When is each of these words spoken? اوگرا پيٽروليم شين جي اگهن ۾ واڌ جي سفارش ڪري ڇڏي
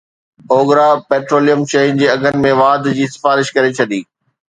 اوگرا 0.53 0.87
پيٽروليم 1.09 1.61
شين 1.73 1.93
جي 1.99 2.07
اگهن 2.13 2.35
۾ 2.45 2.53
واڌ 2.61 2.81
جي 2.97 3.05
سفارش 3.17 3.47
ڪري 3.59 3.71
ڇڏي 3.77 4.01